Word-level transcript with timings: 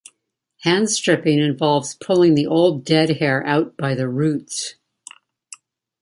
Hand 0.61 0.89
stripping 0.89 1.37
involves 1.37 1.93
pulling 1.93 2.33
the 2.33 2.47
old 2.47 2.83
dead 2.83 3.17
hair 3.17 3.45
out 3.45 3.77
by 3.77 3.93
the 3.93 4.09
roots. 4.09 4.73